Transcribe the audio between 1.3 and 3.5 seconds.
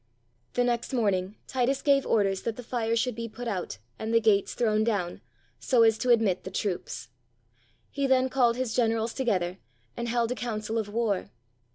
Titus gave orders that the fire should be put